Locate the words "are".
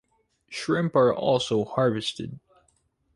0.95-1.13